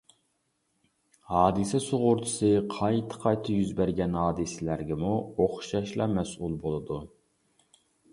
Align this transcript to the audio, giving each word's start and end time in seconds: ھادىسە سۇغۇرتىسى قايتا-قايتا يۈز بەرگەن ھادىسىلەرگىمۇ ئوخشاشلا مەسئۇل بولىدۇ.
ھادىسە 1.33 1.81
سۇغۇرتىسى 1.87 2.49
قايتا-قايتا 2.71 3.53
يۈز 3.57 3.73
بەرگەن 3.81 4.17
ھادىسىلەرگىمۇ 4.21 5.13
ئوخشاشلا 5.45 6.09
مەسئۇل 6.15 6.57
بولىدۇ. 6.65 6.99